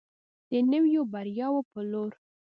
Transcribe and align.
د 0.51 0.53
نویو 0.71 1.01
بریاوو 1.13 1.61
په 1.71 1.79
لور. 1.91 2.11